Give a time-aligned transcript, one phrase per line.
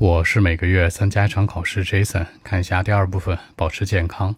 [0.00, 2.24] 我是每个月参加一场考试，Jason。
[2.42, 4.34] 看一下第二部分，保持健康。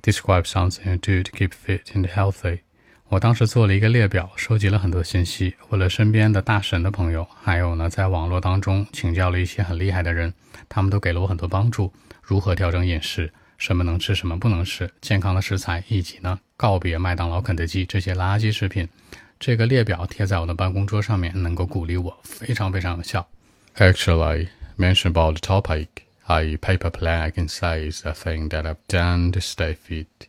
[0.00, 2.60] Describe something you do to keep fit and healthy。
[3.08, 10.32] 我当时做了一个列表，收集了很多信息，问了身边的大神的朋友，还有呢，在网络当中请教了一些很厉害的人，
[10.68, 11.92] 他们都给了我很多帮助。
[12.22, 18.88] 如何调整饮食，什么能吃，什么不能吃，健康的食材，以及呢，告别麦当劳、肯德基这些垃圾食品。
[19.40, 23.26] 这个列表贴在我的办公桌上面，能够鼓励我，非常非常有效。
[23.78, 24.46] Actually.
[24.78, 28.86] Mention about the topic, a paper plan I can say is a thing that I've
[28.88, 30.28] done to stay fit.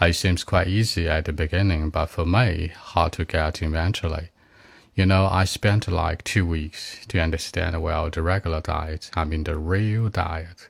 [0.00, 4.30] It seems quite easy at the beginning, but for me, hard to get eventually.
[4.94, 9.44] You know, I spent like two weeks to understand well the regular diet, I mean
[9.44, 10.68] the real diet.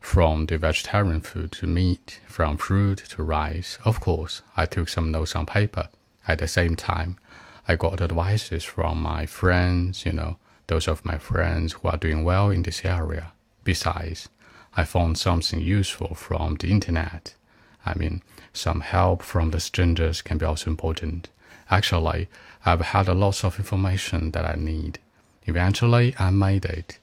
[0.00, 3.78] From the vegetarian food to meat, from fruit to rice.
[3.84, 5.88] Of course, I took some notes on paper.
[6.28, 7.18] At the same time,
[7.66, 12.24] I got advices from my friends, you know, those of my friends who are doing
[12.24, 13.32] well in this area.
[13.64, 14.28] Besides,
[14.76, 17.34] I found something useful from the internet.
[17.84, 21.28] I mean, some help from the strangers can be also important.
[21.70, 22.28] Actually,
[22.64, 24.98] I've had a lot of information that I need.
[25.46, 26.98] Eventually, I made it.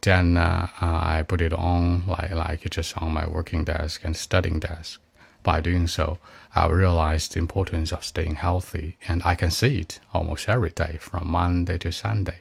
[0.00, 4.58] Then uh, I put it on like, like just on my working desk and studying
[4.58, 5.00] desk.
[5.42, 6.18] By doing so,
[6.54, 10.98] I realized the importance of staying healthy, and I can see it almost every day
[11.00, 12.40] from Monday to Sunday.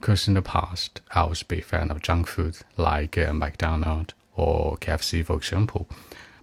[0.00, 4.14] Because in the past, I was a big fan of junk food like uh, McDonald's
[4.34, 5.86] or KFC, for example.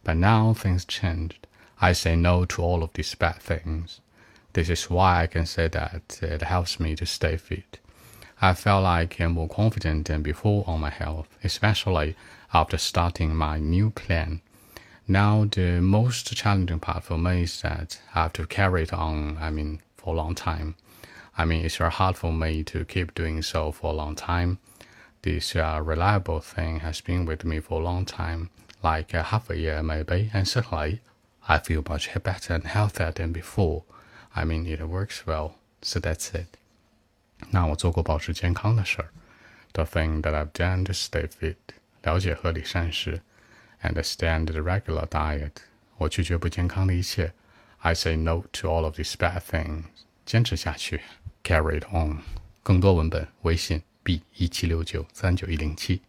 [0.03, 1.47] But now things changed.
[1.81, 3.99] I say no to all of these bad things.
[4.53, 7.79] This is why I can say that it helps me to stay fit.
[8.39, 12.15] I felt like I'm more confident than before on my health, especially
[12.53, 14.41] after starting my new plan.
[15.07, 19.37] Now, the most challenging part for me is that I have to carry it on,
[19.41, 20.75] I mean, for a long time.
[21.36, 24.58] I mean, it's very hard for me to keep doing so for a long time.
[25.22, 28.50] This uh, reliable thing has been with me for a long time,
[28.82, 31.00] like uh, half a year maybe, and certainly
[31.48, 33.84] I feel much better and healthier than before.
[34.34, 36.58] I mean, it works well, so that's it.
[37.50, 39.08] 那我做过保持健康的事儿，
[39.72, 41.56] the thing that I've done to stay fit，
[42.02, 43.20] 了解合理膳食，
[43.82, 45.52] understand the regular diet，
[45.98, 47.32] 我拒绝不健康的一切，
[47.80, 49.84] I say no to all of these bad things，
[50.27, 50.99] 坚持下去。
[51.41, 52.17] ，carry it on，
[52.61, 56.01] 更多文本微信 b 一七六九三九一零七。